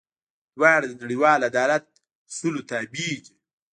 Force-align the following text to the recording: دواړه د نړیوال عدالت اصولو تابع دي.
دواړه 0.57 0.85
د 0.89 0.93
نړیوال 1.03 1.39
عدالت 1.49 1.83
اصولو 2.29 2.61
تابع 2.69 3.09
دي. 3.23 3.31